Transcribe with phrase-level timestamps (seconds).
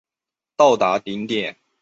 [0.55, 1.55] 达到了顶点。